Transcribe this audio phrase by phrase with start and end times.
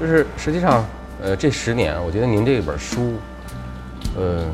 [0.00, 0.84] 就是实际上，
[1.22, 3.14] 呃，这十年，我觉得您这本书，
[4.16, 4.44] 呃，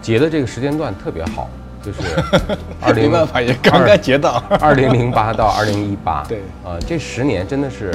[0.00, 1.50] 截的这个时间段特别好，
[1.82, 1.98] 就是
[2.80, 4.42] 二零没办法，也刚刚截到。
[4.60, 6.38] 二零零八到二零一八，对。
[6.64, 7.92] 啊、这十年真的是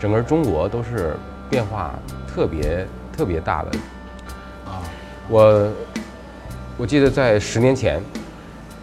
[0.00, 1.14] 整个中国都是
[1.48, 1.94] 变化
[2.26, 2.86] 特别
[3.16, 3.70] 特别大的。
[4.66, 4.82] 啊。
[5.28, 5.70] 我
[6.76, 8.02] 我记得在十年前，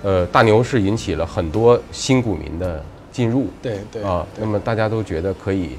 [0.04, 5.72] 呃，大牛市引起了很多新股民的进入，对对啊，那么大家都觉得可以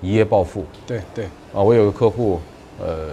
[0.00, 1.60] 一夜暴富对对，啊。
[1.60, 2.40] 我有个客户，
[2.78, 3.08] 呃，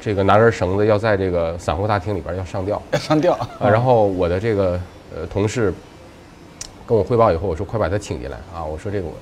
[0.00, 2.80] 这个拿根绳子要在这个散户大厅里边要上吊。
[2.92, 4.80] 要上吊啊，然后我的这个
[5.14, 5.72] 呃同事
[6.86, 8.64] 跟我汇报以后，我说快把他请进来啊！
[8.64, 9.14] 我说这个我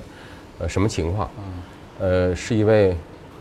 [0.59, 1.29] 呃什么情况？
[1.99, 2.95] 呃，是一位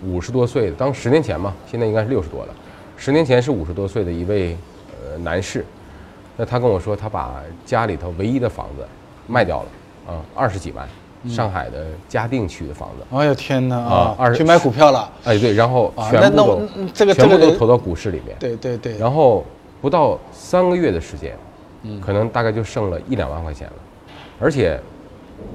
[0.05, 2.55] 五十多岁的，当十年前嘛，现在应该是六十多了。
[2.97, 4.57] 十年前是五十多岁的一位
[4.91, 5.65] 呃男士，
[6.37, 8.87] 那他跟我说，他把家里头唯一的房子
[9.27, 9.69] 卖掉了
[10.13, 10.89] 啊，二十几万，
[11.29, 13.17] 上海的嘉定区的房子。
[13.17, 15.11] 哎呦天哪啊去买股票了。
[15.25, 16.69] 哎，对，然后全部都、
[17.15, 18.37] 全部都投到股市里面。
[18.39, 19.45] 对对对，然后
[19.81, 21.37] 不到三个月的时间，
[22.01, 23.75] 可能大概就剩了一两万块钱了，
[24.41, 24.81] 而且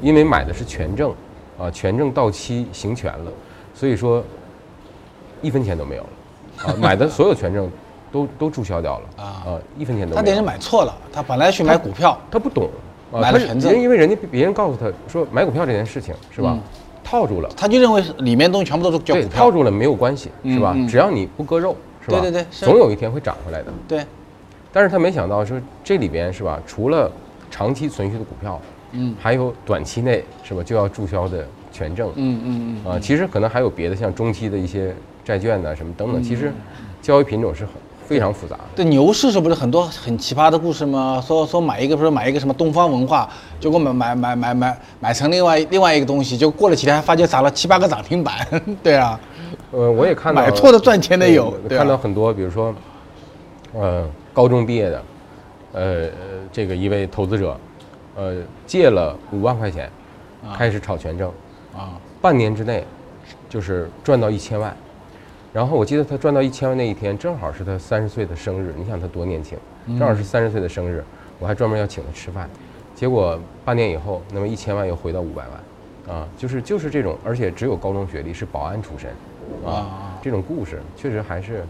[0.01, 1.13] 因为买的是权证，
[1.57, 3.31] 啊，权证到期行权了，
[3.73, 4.23] 所以说
[5.41, 6.09] 一分钱都没有了，
[6.65, 7.69] 啊， 买的所有权证
[8.11, 10.45] 都都注销掉了，啊啊，一分钱都他等于没有。
[10.45, 12.69] 买错了，他本来去买股票，他不懂，
[13.11, 16.58] 买了权证因为人家别人告诉他说买股票这件事情是吧，
[17.03, 19.30] 套住了，他就认为是里面东西全部都是叫，股票。
[19.30, 20.75] 套住了没有关系，是吧？
[20.89, 22.19] 只要你不割肉，是吧？
[22.19, 23.72] 对对对总有一天会涨回来的。
[23.88, 24.03] 对，
[24.73, 27.09] 但是他没想到说这里边是吧，除了
[27.49, 28.59] 长期存续的股票，
[28.91, 36.52] 嗯还有短期内是吧就要注销的权证，嗯嗯嗯，啊，其实可能还有别的像中期的一些债券呐、什么嗯等等，其实
[37.02, 37.73] 交易品种是很
[38.08, 38.63] 非常复杂的。
[38.73, 41.22] 对牛市是不是很多很奇葩的故事吗？
[41.25, 48.47] 说说买一个，不是买一个什么东方文化，结果买买买买买买成另外另外一个东西，就过了几天发现砸了七八个涨停板。
[48.81, 49.19] 对啊，
[49.72, 52.73] 呃，我也看到买错的赚钱的有看到很多，比如说，
[53.73, 55.04] 呃，高中毕业的，
[55.73, 56.10] 呃呃，
[56.49, 57.60] 这个一位投资者，
[58.15, 59.92] 呃，借了五万块钱，
[60.58, 61.30] 开始炒权证，
[61.76, 62.86] 啊，半年之内
[63.49, 64.73] 就是赚到一千万。
[65.57, 68.75] 然后我记得他赚到一千万那一天，正好是他三十岁的生日。
[68.77, 69.57] 你想他多年轻，
[69.87, 71.03] 正好是三十岁的生日，
[71.39, 72.47] 我还专门要请他吃饭。
[72.93, 79.09] 结果半年以后，那么一千万又回到五百万，啊，就是就是这种，而且只有高中学历，是保安出身，
[79.65, 81.65] 啊啊，这种故事确实还是，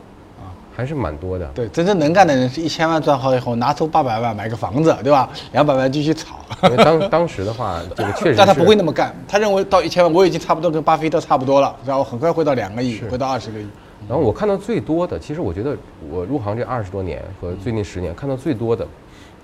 [0.78, 1.48] 还是蛮多的。
[1.56, 5.28] 对，真正能干的人是一千万赚好以后，拿出八百万买个房子，对吧？
[5.52, 6.36] 两百万继续炒。
[6.66, 13.66] 因为当 当时的话，这个确实，但他不会那么干，他认为到一千万我已经差不多跟巴菲特差不多了，然后很快回到两个亿，回到二十个亿。
[14.08, 15.76] 然后我看到最多的，其实我觉得
[16.12, 18.88] 我入行这二十多年和最近十年看到最多的，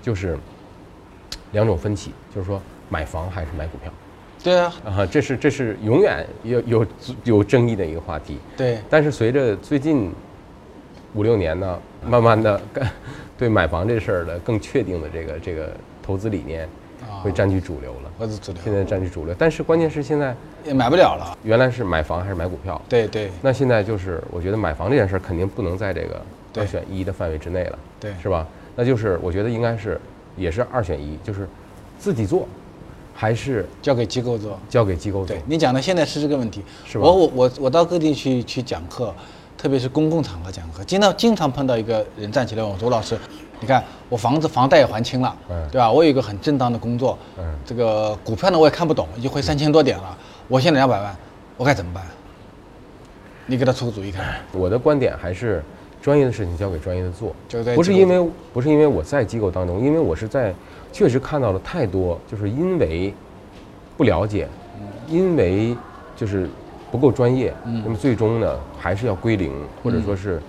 [0.00, 0.38] 就是
[1.50, 3.92] 两种分歧，就是说买房还是买股票
[4.40, 6.86] 对啊，啊，这是这是永远有有
[7.24, 8.38] 有争议的一个话题。
[8.56, 10.12] 对，但是随着最近
[11.14, 12.60] 五六年呢，慢慢的
[13.38, 16.68] 对买房这事儿的更确定的这个这个投资理念
[17.22, 18.28] 会占据主流了。
[18.62, 21.36] 现在占据主流，但是关键是现在也买不了了。
[21.42, 22.80] 原来是买房还是买股票？
[22.88, 26.20] 对对那现在就是，我觉得买房这件事儿肯定不能在这个
[26.56, 28.46] 二选一的范围之内了，对是吧？
[28.76, 30.00] 那就是我觉得应该是
[30.36, 31.48] 也是二选一，就是
[31.98, 32.46] 自己做，
[33.14, 34.58] 还是交给机构做。
[34.68, 35.42] 交给机构做对？
[35.46, 39.14] 你讲的现在是这个问题，是吧我我我我到各地去去讲课，
[39.64, 43.18] 特别是公共场合讲课，经常经常碰到一个人站起来问我说：“罗老师，
[43.60, 45.90] 你看我房子房贷也还清了，嗯对吧？
[45.90, 50.14] 我有一个很正当的工作，嗯这个股票呢我也看不懂，已经回三千多点了，
[50.48, 51.16] 我现在两百万，
[51.56, 52.04] 我该怎么办？
[53.46, 54.34] 你给他出个主意看。
[54.52, 55.64] 我的观点还是
[56.02, 57.34] 专业的事情交给专业的做
[57.74, 60.54] 不是因为不是因为我在机构当中，因为我是在
[60.92, 63.14] 确实看到了太多，就是因为
[63.96, 64.46] 不了解，
[65.08, 65.74] 因为
[66.14, 66.50] 就是
[66.94, 70.40] 不够专业，那么最终呢还是要归零，或者说是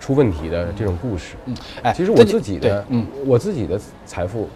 [0.00, 1.34] 出问题的这种故事。
[1.44, 4.48] 嗯，哎，其实我自己的，嗯，我自己的财富，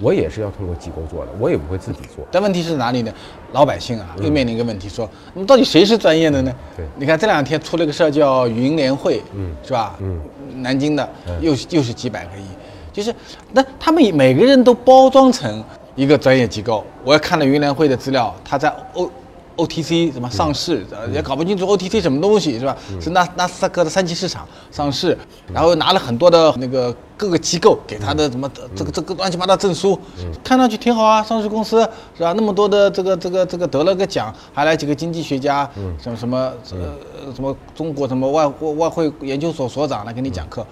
[0.00, 2.24] 我也是要通过机构做的，我也不会自己做。
[2.30, 3.12] 但问题是哪里呢？
[3.52, 6.54] 老百姓啊，又面临一个问题，说，那么到底谁是专业的呢？
[6.74, 9.96] 对你看这两天出了个事儿叫云联会，嗯是吧？
[10.00, 10.18] 嗯，
[10.62, 11.06] 南京的，
[11.42, 12.46] 又是又是几百个亿，
[12.90, 13.14] 就是
[13.52, 15.62] 那他们每个人都包装成
[15.94, 16.82] 一个专业机构。
[17.04, 19.10] 我也看了云联会的资料，他在 O
[19.56, 22.76] OTC 什么上市，呃也搞不清楚 OTC 什么东西是吧？
[23.00, 25.16] 是纳纳斯达克的三级市场上市，
[25.52, 29.98] 然后拿了很多的那个各个机构给他的什么这个这个乱七八糟证书，
[30.42, 31.80] 看上去挺好啊，上市公司
[32.16, 32.32] 是吧？
[32.34, 35.68] 那么多的这个这个这个得了个奖，还来几个经济学家，
[36.00, 40.66] 什么什么呃什么中国什么外外外汇研究所所长来给你讲课，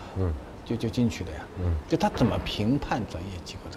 [0.64, 1.36] 就就进去了呀。
[1.88, 3.69] 就他怎么评判专业机构？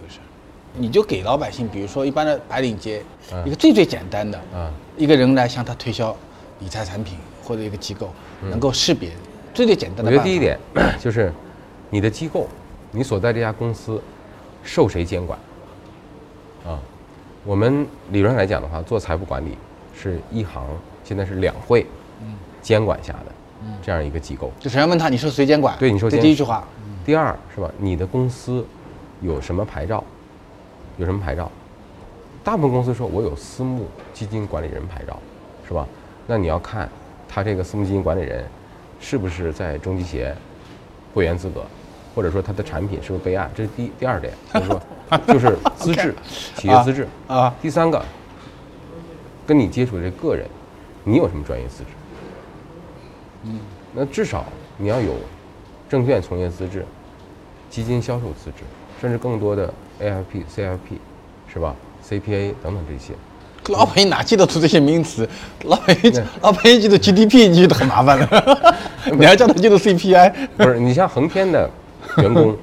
[0.76, 6.16] 你就给老百姓，比如说一般的白领阶，嗯一个最最简单的，啊一个人来向他推销
[6.60, 8.12] 理财产品或者一个机构，
[8.42, 9.12] 能够识别
[9.54, 10.12] 最最简单的我。
[10.12, 10.58] 觉得第一点
[11.00, 11.32] 就是
[11.90, 12.48] 你的机构，
[12.92, 14.02] 你所在这家公司
[14.64, 15.38] 受谁监管？
[16.66, 16.80] 啊，
[17.44, 19.58] 我们理论上来讲的话，做财富管理
[19.96, 20.66] 是一行，
[21.04, 21.86] 现在是两会
[22.62, 23.32] 监管下的
[23.82, 24.52] 这样一个机构。
[24.60, 25.78] 就首先问他你受谁监管？
[25.78, 26.68] 对你说这第一句话，
[27.06, 27.70] 第二是吧？
[27.78, 28.66] 你的公司
[29.22, 30.04] 有什么牌照？
[30.98, 31.52] 有什么牌照？
[32.44, 35.18] 大部分公司说我有私募基金管理人牌照，
[35.68, 35.88] 是吧？
[36.28, 36.90] 那你要看
[37.28, 38.46] 他这个私募基金管理人
[39.00, 40.36] 是不是在中基协
[41.14, 41.64] 会员资格，
[42.14, 44.82] 或者说他的产品是不是备案，这是第第二点，就是说
[45.28, 46.14] 就是资质，
[46.56, 47.54] 企业资质啊。
[47.62, 48.04] 第三个，
[49.48, 50.46] 跟你接触的这个人，
[51.04, 51.90] 你有什么专业资质？
[53.44, 53.60] 嗯，
[53.94, 54.46] 那至少
[54.78, 55.16] 你要有
[55.90, 56.86] 证券从业资质、
[57.70, 58.64] 基金销售资质，
[59.02, 60.98] 甚至更多的 AFP、CFP，
[61.52, 61.76] 是吧
[62.08, 63.14] ？CPA 等等这些。
[63.70, 65.28] 老百姓哪记得住这些名词？
[65.64, 66.12] 老百姓
[66.42, 68.76] 老百姓记得 GDP 你记得很麻烦了，
[69.18, 71.70] 你还叫他记得 CPI 不是，你像恒天的
[72.18, 72.58] 员工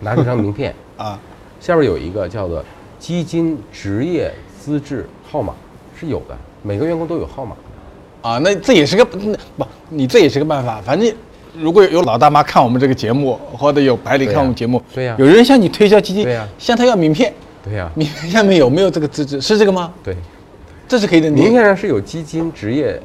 [0.00, 1.20] 拿出张名片，啊？
[1.60, 2.64] 下边有一个叫做
[2.98, 5.52] 基金职业资质号码，
[6.00, 8.30] 是有的，每个员工都有号码的。
[8.30, 10.80] 啊，那这也是个那不，你这也是个办法。
[10.80, 11.14] 反正
[11.54, 17.32] 如果有老大妈看我们这个节目，或者有白领看我们节目，对呀有人向你推销基金，对呀向他要名片，
[17.64, 19.40] 对呀、名片下面有没有这个资质？
[19.40, 19.92] 是这个吗？
[20.02, 20.16] 对，
[20.86, 23.00] 这是可以的名片上是有基金职业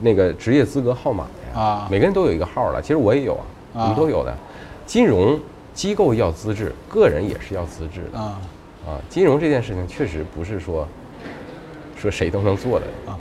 [0.00, 3.44] 那个职业资格号码的呀，啊每个人都有一个号了，其实我也有啊，
[3.74, 4.36] 我啊们都有的。
[4.86, 5.38] 金融
[5.72, 8.40] 机构要资质，个人也是要资质的啊。
[8.86, 8.98] 啊。
[9.08, 10.86] 金融这件事情确实不是说
[11.96, 13.12] 说谁都能做的你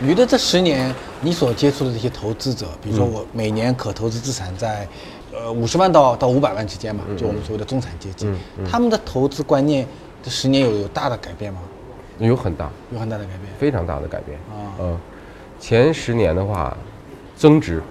[0.00, 2.98] 觉得这十年你所接触的这些投资者，比如嗯。
[2.98, 4.86] 说我每年可投资资产在，
[5.32, 8.28] 呃五十万到到五百万之间嘛，嗯就我们所谓的中产阶级，
[8.70, 9.86] 他们的投资观念
[10.22, 11.60] 这十年有有大的改变吗？
[12.18, 13.42] 有很大有很大的改变。
[13.58, 14.74] 非常大的改变啊。
[14.80, 14.98] 嗯，
[15.58, 16.76] 前十年的话，
[17.36, 17.82] 增值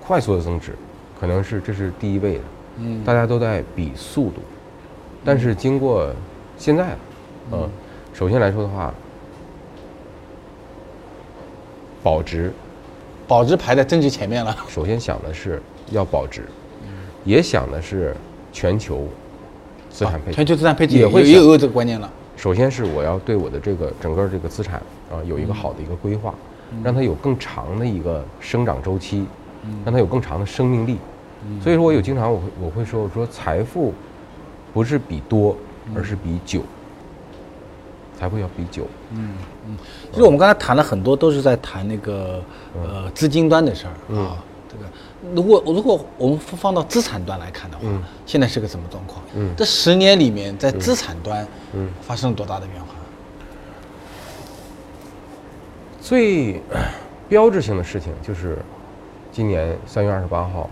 [0.00, 0.76] 快速的增值，
[1.20, 2.44] 可能是这是第一位的，
[2.78, 3.02] 嗯。
[3.04, 4.40] 大家都在比速度，
[5.24, 6.12] 但是经过
[6.58, 6.96] 现在，
[7.50, 7.68] 嗯，
[8.12, 8.94] 首先来说的话，
[12.02, 12.52] 保值，
[13.28, 14.56] 保值排在增值前面了。
[14.68, 16.42] 首先想的是要保值，
[17.24, 18.14] 也想的是
[18.52, 19.06] 全球
[19.90, 20.32] 资产配置。
[20.32, 22.10] 全球资产配置也会也也有这个观念了。
[22.36, 26.34] 首先是我要对我的这个整个这个资产啊有一个好的一个规划，
[26.82, 29.26] 让它有更长的一个生长周期，
[29.84, 30.98] 让它有更长的生命力。
[31.62, 33.92] 所以说我有经常我会我会说我说财富
[34.72, 35.56] 不是比多，
[35.94, 36.62] 而是比久。
[38.22, 38.86] 财富要比久，
[40.12, 42.40] 其实我们刚才谈了很多，都是在谈那个
[42.72, 44.38] 呃资金端的事儿啊。
[44.68, 44.84] 这个。
[45.34, 47.84] 如果如果我们放到资产端来看的话，
[48.24, 49.20] 现在是个什么状况？
[49.34, 49.52] 嗯。
[49.56, 51.88] 这十年里面，在资产端嗯。
[52.00, 52.90] 发生了多大的变化？
[56.00, 56.62] 最
[57.28, 58.56] 标志性的事情就是
[59.32, 60.70] 今年三月二十八号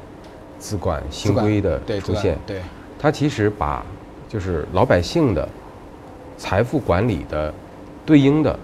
[0.56, 2.62] 资管新规的出现，对。
[2.96, 3.84] 它其实把
[4.28, 5.48] 就是老百姓的
[6.40, 7.52] 财富管理的
[8.06, 8.58] 对应的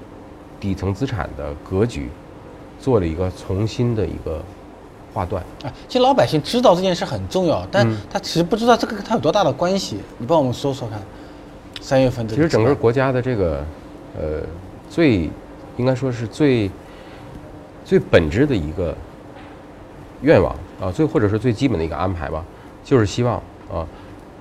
[0.59, 2.09] 底层资产的格局
[2.81, 4.43] 做了一个重新的一个
[5.13, 5.45] 划断。
[5.63, 9.99] 啊，其实老百姓知道这件事很重要，但嗯他其实不知道这个跟他有多大的关系。
[10.17, 10.99] 你帮我们说说看，
[11.83, 13.63] 三月份的其实整个国家的这个
[14.19, 14.41] 呃
[14.89, 15.31] 最
[15.77, 16.71] 应该说是最
[17.85, 18.97] 最本质的一个
[20.23, 22.43] 愿望啊，最或者是最基本的一个安排吧，
[22.83, 23.37] 就是希望
[23.71, 23.87] 啊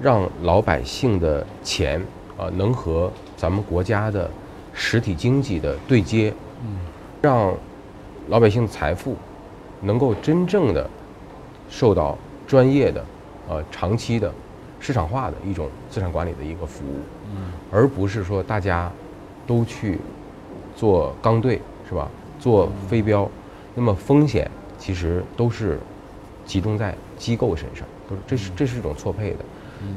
[0.02, 2.02] 让老百姓的钱
[2.38, 4.30] 啊能和咱们国家的
[4.74, 6.78] 实体经济的对接，嗯，
[7.22, 7.54] 让
[8.28, 9.16] 老百姓财富
[9.82, 10.90] 能够真正的
[11.70, 13.04] 受到专业的、
[13.48, 14.32] 呃长期的、
[14.80, 17.00] 市场化的一种资产管理的一个服务，
[17.36, 18.92] 嗯，而不是说大家
[19.46, 20.00] 都去
[20.76, 22.10] 做刚兑是吧？
[22.40, 23.30] 做飞镖，
[23.74, 25.80] 那么风险其实都是
[26.46, 29.38] 集中在机构身上，都是这是这是一种错配的。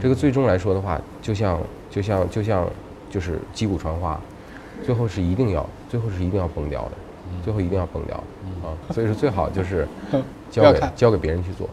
[0.01, 2.69] 这个最终来说的话，就像就像就像
[3.11, 4.21] 就是击鼓传花，
[4.85, 6.91] 最后是一定要最后是一定要崩掉的，
[7.45, 8.75] 最后一定要崩掉的啊！
[8.93, 9.87] 所以说最好就是
[10.51, 11.69] 交给交给别人去做，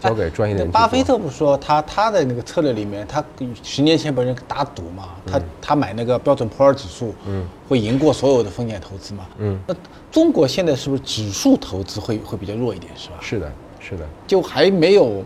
[0.00, 0.70] 交给专业的人。
[0.70, 3.24] 巴菲特不是说他他的那个策略里面，他
[3.62, 9.74] 十年前不是打赌嘛，他他买那个标准普尔指数，嗯，会赢过所有的风险投资嘛，嗯，那
[10.10, 13.16] 中国现在是不是指数投资会会比较弱一点，是吧？
[13.20, 15.24] 是的，是的，就还没有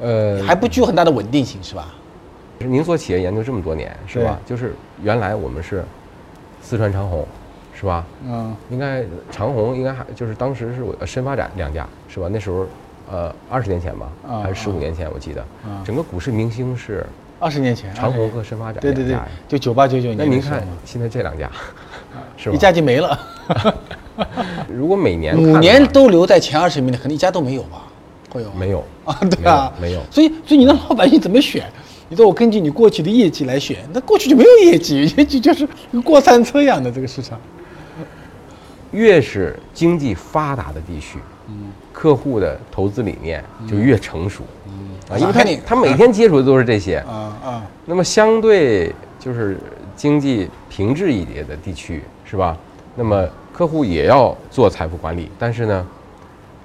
[0.00, 1.94] 呃，还不具有很大的稳定性，是吧？
[2.68, 4.38] 您做企业研究这么多年，是吧？
[4.46, 5.84] 就是原来我们是
[6.62, 7.26] 四川长虹，
[7.74, 8.04] 是吧？
[8.26, 12.28] 嗯，应该长虹应该还就是当时是我呃深发展两家，是吧？
[12.30, 12.66] 那时候
[13.10, 17.04] 呃二十年前吧，啊还是十五年前，我记得啊整个股市明星是
[17.40, 19.16] 二十年前，长虹和深发展对对对
[19.48, 21.50] 就九八九九年那您看现在这两家，
[22.36, 22.58] 是吧一？
[22.58, 23.18] 家就没了，
[24.72, 27.82] 如果每年 五年都留在前二十名的，可能一家都没有吧？
[28.30, 29.18] 会有吗没有啊？
[29.30, 31.64] 对啊，没有没有所以，所以你让老百姓怎么选？
[32.12, 37.40] 你说我根据你过去的业绩来选，那过去就没有业绩， 业绩就是跟过山车一样的这个市场。
[38.90, 49.58] 越是经济发达的地区，嗯客户的投资理念就越成熟，嗯啊，因为他他每天接触的都是这些，啊啊，那么相对就是
[49.96, 52.54] 经济平质一点的地区，是吧？
[52.94, 55.86] 那么客户也要做财富管理，但是呢，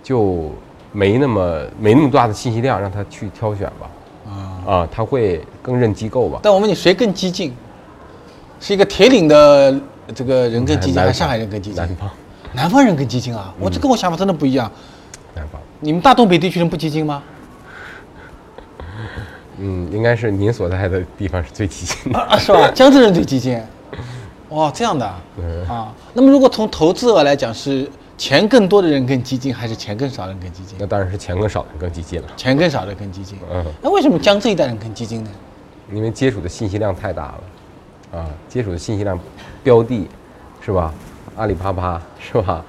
[0.03, 0.51] 就
[0.91, 3.89] 没那么没那么大的信息量让他去挑选吧，
[4.27, 4.61] 啊！
[4.65, 6.39] 啊，他会更认机构吧。
[6.43, 7.53] 但我问你，谁更激进？
[8.59, 9.73] 是一个铁岭的
[10.13, 11.95] 这个人更激进，还是上海人更激进南？
[11.95, 12.09] 方，
[12.53, 13.53] 南方人更激进啊！
[13.59, 14.71] 我这跟我想法真的不一样。
[15.35, 17.23] 南方，你们大东北地区人不激进吗？
[19.59, 22.19] 嗯，应该是您所在的地方是最激进的。
[22.19, 22.69] 啊，是吧？
[22.75, 23.61] 江浙人最激进。
[24.49, 25.05] 哇，这样的
[25.67, 25.93] 啊。
[26.13, 30.85] 那么如果从投资额来讲，是钱更多的人更激进，还是钱更少的人更激进那？
[30.87, 33.37] 当然是钱更少的人更激进了，钱更少的更激进。
[33.53, 35.29] 嗯，那为什么江浙一带人更激进呢？
[35.93, 37.23] 因为接触的信息量太大
[38.11, 39.17] 了，啊，接触的信息量，
[39.63, 40.07] 标的，
[40.59, 40.93] 是吧？
[41.35, 42.65] 阿里巴巴是吧？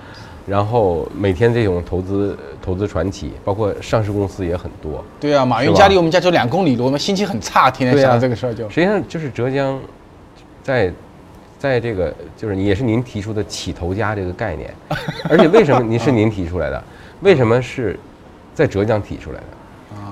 [0.47, 5.05] 然后每天这种投资投资传奇，包括上市公司也很多。
[5.19, 8.69] 对啊，马云家离我们家就两公里路，我们心情很差，天天想到这个事儿就。
[8.69, 9.79] 实际上就是浙江，
[10.63, 10.93] 在
[11.59, 14.73] 在这个就是也是您提出的起头家这个概念，
[15.29, 16.83] 而且为什么您是您提出来的？
[17.21, 17.99] 为什么是
[18.55, 19.45] 在浙江提出来的？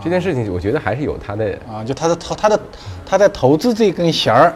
[0.03, 2.61] 这件事情我觉得还是有它的啊，就他的投他的
[3.05, 4.55] 他在投资这根弦儿，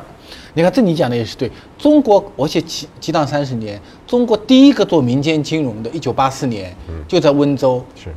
[0.55, 1.51] 你看这你讲的也是对。
[1.79, 6.73] 中国而且激激荡三十年，中国第一个做民间金融的，一九八四年
[7.09, 8.11] 就在温州是，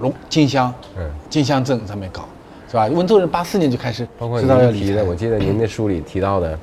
[0.00, 1.10] 龙金乡嗯。
[1.28, 2.28] 金乡镇上面搞，
[2.68, 2.86] 是吧？
[2.86, 6.56] 温州人八四年就开始包括知道要提的，我记得您的书里提到的，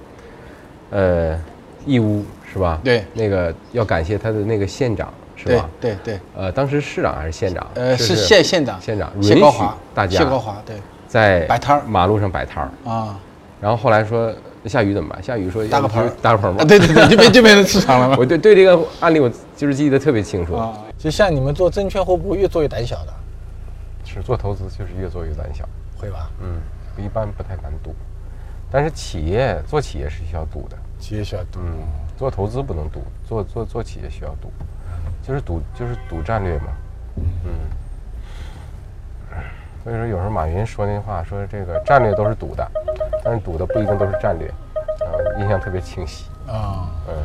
[0.92, 1.40] 呃，
[1.86, 2.80] 义乌是吧？
[2.84, 5.70] 对那个要感谢他的那个县长是吧？
[5.80, 7.68] 对对，呃，当时市长还是县长？
[7.76, 10.76] 呃，是县县长县长谢高华，允许大家谢高华对
[11.08, 13.20] 在摆摊儿马路上摆摊儿，啊
[13.60, 14.32] 然后后来说
[14.66, 15.24] 下雨怎么办？
[15.24, 16.64] 下雨说搭个棚搭个棚儿吧。
[16.64, 18.16] 对对对，就变就变成市场了嘛。
[18.20, 20.54] 我对对这个案例我就是记得特别清楚。
[20.54, 23.14] 啊，就像你们做证券会不会越做越胆小的？
[24.06, 25.68] 是做投资就是越做越胆小，
[25.98, 26.30] 会吧？
[26.42, 26.62] 嗯，
[27.04, 27.96] 一般不太敢赌，
[28.70, 30.78] 但是企业做企业是需要赌的。
[31.00, 31.60] 企业需要赌。
[31.60, 34.52] 嗯，做投资不能赌，做做做企业需要赌，
[35.22, 36.68] 就是赌就是赌战略嘛。
[37.16, 37.52] 嗯。
[39.84, 42.72] 所以说，有时候马云说那话，说这个战略都是赌的，
[43.24, 44.50] 但是赌的不一定都是战略，
[45.00, 46.26] 啊、印象特别清晰。
[46.46, 46.92] 啊。
[47.08, 47.16] 嗯，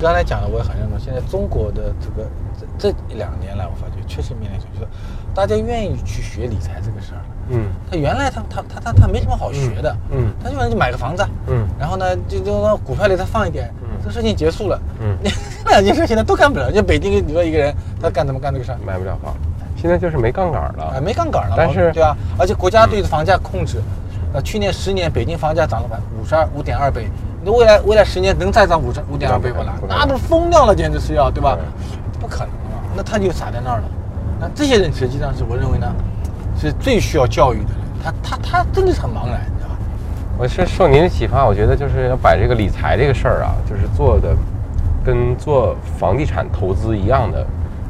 [0.00, 0.98] 刚才讲的我也很认同。
[0.98, 2.28] 现在中国的这个
[2.58, 4.88] 这这两年来，我发觉确实面临着，就是
[5.32, 7.26] 大家愿意去学理财这个事儿了。
[7.50, 14.80] 嗯他原来他他他他他没什么好学的，嗯他基本上就买个房子，嗯然后呢就就往股票里再放一点，嗯这个事情结束了。
[15.00, 15.30] 嗯你
[15.64, 16.70] 这两件事现在都干不了。
[16.72, 18.78] 就北京，你说一个人他干怎么干这个事儿？
[18.86, 19.34] 买不了房，
[19.76, 20.84] 现在就是没杠杆了。
[20.96, 23.80] 啊，没杠杆了，但是对啊，而且国家对房价控制，
[24.32, 27.08] 呃，去年十年北京房价涨了百五十二五点二倍，
[27.44, 29.92] 那未来未来十年能再涨五十五点二倍不啦不可？
[29.92, 31.56] 能那不是疯掉了，简直是要对吧？
[32.20, 33.84] 不可能啊，那他就傻在那儿了。
[34.40, 35.86] 那这些人实际上是我认为呢，
[36.58, 39.76] 是最需要教育的人，他他他真的是很茫然，你知道吧？
[40.38, 44.34] 我是受您的启发，我觉得就是要把这个理财这个事儿啊，就是做的
[45.04, 47.46] 跟做房地产投资一样的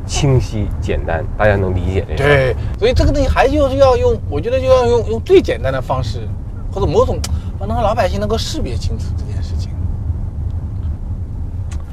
[0.06, 6.28] 清晰简单，大家能理解这个。，对，所以这个东西还就是要用，我觉得就要用用最简单的方式，
[6.72, 7.18] 或者某种
[7.58, 9.70] 能让老百姓能够识别清楚这件事情。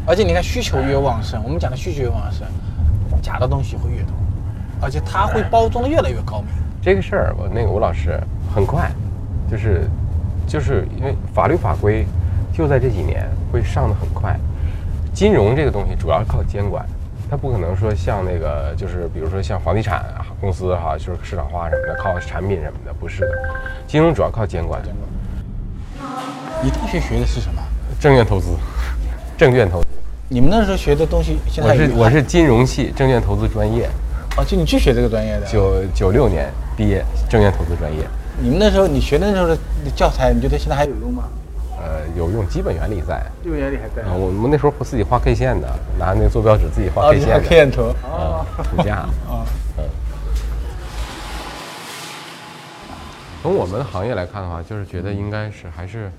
[0.06, 2.46] 而且你看，需求越旺盛，我们讲的需求越旺盛，
[3.22, 4.14] 假的东西会越多，
[4.82, 6.50] 而且它会包装的越来越高明。
[6.84, 8.20] 这个事儿，我那个吴老师
[8.54, 8.92] 很快，
[9.50, 9.88] 就是
[10.46, 12.06] 就是因为法律法规
[12.52, 14.38] 就在这几年会上的很快。
[15.14, 16.86] 金融这个东西主要靠监管，
[17.30, 23.32] 它不可能说像那个就是比如说像房地产啊公司哈、就是市场化什么的，靠产品什么的，不是的。
[23.88, 24.82] 金融主要靠监管，
[26.62, 27.62] 你大学学的是什么？
[27.98, 28.58] 证券投资，
[29.38, 29.88] 证券投资。
[30.28, 33.88] 你们那时候学的东西，现在我是我是金融系证券投资专业，
[34.36, 35.46] 哦，就你去学这个专业的。
[35.46, 38.00] 九九六年毕业，证券投资专业。
[38.42, 39.58] 你们那时候你学的那时候的
[39.96, 41.24] 教材，你觉得现在还有用吗？
[41.78, 43.24] 呃，有用，基本原理在。
[43.44, 45.68] 基本原理还在啊，我们那时候不自己画 K 线的，
[46.00, 47.42] 拿那个坐标纸自己画哦，K 线的。
[47.42, 47.82] K 线图。
[48.04, 48.96] 啊，暑假。
[49.28, 49.46] 啊。
[49.78, 49.84] 嗯。
[53.44, 56.10] 从我们的行业来看的话，就是觉得应该是还是，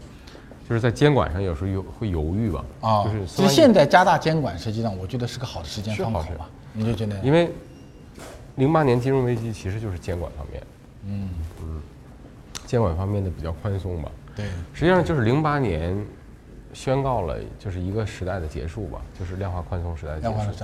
[0.68, 2.64] 就是在监管上有时候有会犹豫吧。
[2.80, 6.48] 啊，就是其实现在加大监管，实际上我觉得是个好的时间是好事方口吧？
[6.74, 7.16] 你就觉得？
[7.24, 7.50] 因为
[8.56, 10.62] 零八年金融危机其实就是监管方面。
[11.06, 11.28] 嗯
[12.66, 14.10] 监管方面的比较宽松吧。
[14.34, 15.96] 对，实际上就是零八年
[16.72, 20.20] 宣告了就是一个时代的结束吧，就是量化宽松时代的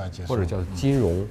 [0.08, 1.26] 结束或者叫金融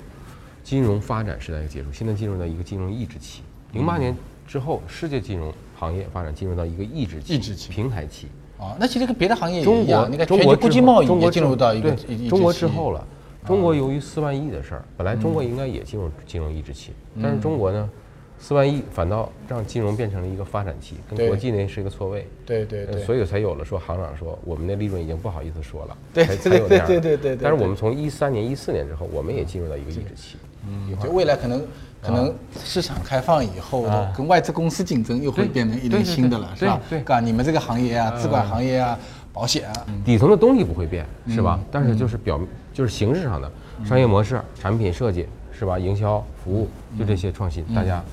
[0.63, 1.91] 金融发展时代的结束。
[1.91, 3.41] 现在进入到一个金融抑制期。
[3.71, 4.15] 零八年
[4.47, 8.27] 之后，世界金融行业发展进入到一个抑制期、抑制期平台期。
[8.57, 11.91] 啊，那其实跟别的行业一样，国你看中国之全球国际贸后中国易也进入到一个
[12.29, 13.05] 中国之后了。
[13.49, 17.89] 中国由于四万亿的事儿，本来中国应该也进入金融抑制期，但是中国呢，
[18.37, 22.19] 四万亿反倒让金融变成了一个发展期，跟国际呢是一个错位。
[22.19, 22.85] 呃对对。
[22.85, 30.37] 对，所以才有了说行长说我们的利润已经不好意思说了，对才对对对对对但是我们从一三年、一四年之后，我们也进入到一个抑制期。
[30.67, 31.65] 嗯就未来可能
[32.01, 36.79] 可能市场开放以后跟外资公司竞争又会变成一轮新的了，是吧？
[36.89, 38.99] 对啊，你们这个行业啊，资管行业啊，
[39.39, 41.57] 保险啊，底层的东西不会变，是吧？
[41.61, 42.37] 嗯但是就是表
[42.73, 43.49] 就是形式上的
[43.85, 45.25] 商业模式、产品设计，
[45.57, 45.79] 是吧？
[45.79, 48.03] 营销、服务，嗯就这些创新，大家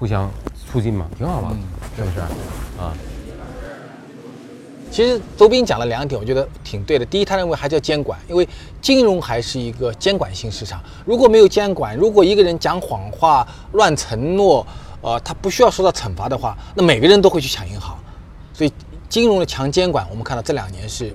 [0.00, 0.28] 互相
[0.68, 1.56] 促进嘛，挺好嘛，
[1.96, 2.18] 是不是？
[2.18, 2.92] 啊，
[4.90, 7.06] 其实周斌讲了两点，我觉得挺对的。
[7.06, 8.48] 第一，他认为还是要监管，因为
[8.80, 10.82] 金融还是一个监管性市场。
[11.04, 14.66] 如果没有监管，如果一个人讲谎话、乱承诺，
[15.02, 17.96] 呃，他不需要受到惩罚的话，那每个人都会去抢银行。
[18.52, 18.72] 所以，
[19.14, 21.14] 金融的强监管，我们看到这两年是，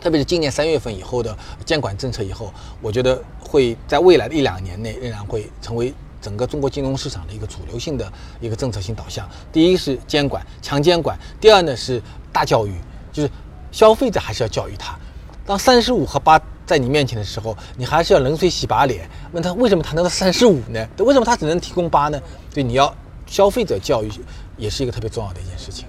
[0.00, 5.92] 特别是今年三月份以后的监管政策以后，我觉得会在未来的一两年内仍然会成为
[6.22, 9.28] 整个中国金融市场的一个主流性的一个政策性导向。
[9.52, 12.72] 第一是监管，强监管；第二呢是大教育，
[13.12, 13.30] 就是
[13.70, 14.98] 消费者还是要教育他。
[15.44, 20.88] 当三十五和八在你面前的时候，你还是要冷水洗把脸，问他为什么他能到三十五呢？
[20.96, 22.18] 为什么他只能提供八呢？
[22.54, 24.10] 对，你要消费者教育
[24.56, 25.86] 也是一个特别重要的一件事情。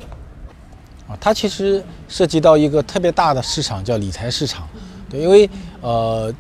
[1.10, 4.68] 啊，它其实涉及到一个特别大的市场，叫理财市场。
[5.10, 5.50] 对，因为
[5.82, 6.32] 呃，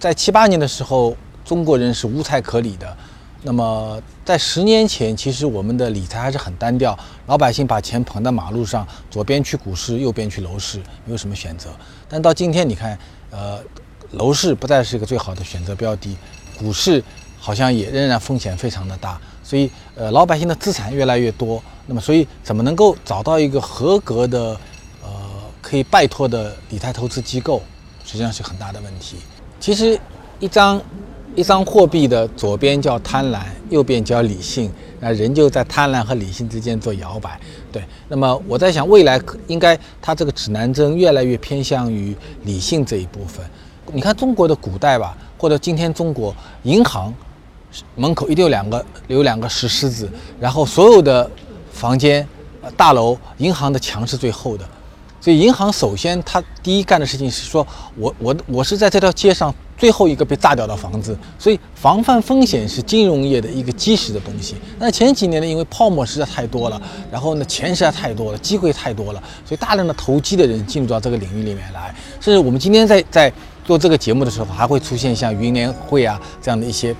[0.00, 1.14] 在七八年的时候，
[1.44, 2.96] 中国人是无财可理的。
[3.42, 11.68] 那么在十年前，其实我们的理财还是很单调，老百姓把钱捧在马路上，左边去股市，右边去楼市，没有什么选择。
[12.08, 12.98] 但到今天，你看，
[13.30, 13.60] 呃，
[14.12, 16.16] 楼市不再是一个最好的选择标的，
[16.58, 17.04] 股市
[17.38, 19.20] 好像也仍然风险非常的大。
[19.42, 24.58] 所以，呃，老百姓的资产越来越多，那么，所以怎么能够找到一个合格的，
[25.02, 25.10] 呃，
[25.60, 27.62] 可以拜托的理财投资机构，
[28.06, 29.16] 实际上是很大的问题。
[29.60, 29.98] 其实，
[30.40, 30.80] 一张
[31.34, 37.38] 一张货币的左边叫贪婪，右边叫理性，那人就在贪婪和理性之间做摇摆。
[37.70, 43.44] 对，那么我在想，未来应该它这个指南针越来越偏向于理性这一部分。
[43.92, 47.12] 你看中国的古代吧，或者今天中国银行。
[47.96, 51.28] 门口一定有两个有两个石狮子，然后所有的
[51.74, 52.26] 房间、
[52.62, 54.64] 呃大楼、银行的墙是最厚的，
[55.20, 64.54] 所以银行首先它第一干的事情是说，我我我是在这条街上最后一个被炸掉的房子，所以防范风险是金融业的一个基石的东西。
[64.78, 73.32] 那前几年呢，因为泡沫实在太多了，然后呢钱实在太多了，机会太多了，所以大量的投机的人进入到这个领域里面来，甚至我们今天在在
[73.64, 76.94] 做这个节目的时候，还会出现像云联会啊这样的一些。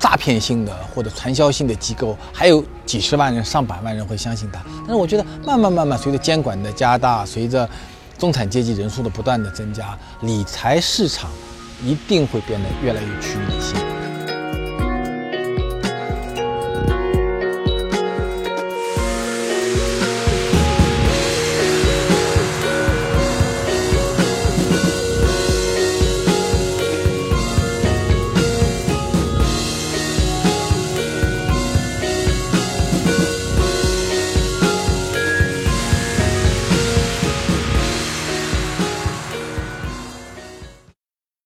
[0.00, 4.60] 诈骗性的或者传销性的机构，还有几十万人、上百万人会相信它。
[4.78, 7.68] 但是我觉得，慢慢慢慢，随着监管的加大，随着
[8.18, 11.30] 中产阶级人数的不断的增加，理财市场
[11.84, 13.99] 一定会变得越来越趋于理性。